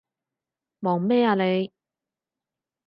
[0.79, 1.71] 望咩啊你？